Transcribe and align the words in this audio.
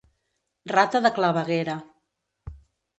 Rata 0.71 1.03
de 1.07 1.13
claveguera. 1.19 1.79